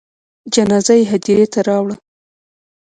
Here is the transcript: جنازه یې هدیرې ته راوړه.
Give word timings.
جنازه 0.53 0.93
یې 0.99 1.09
هدیرې 1.11 1.45
ته 1.53 1.59
راوړه. 1.67 1.95